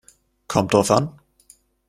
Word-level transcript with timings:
Kommt 0.47 0.73
drauf 0.73 0.89
an. 0.89 1.11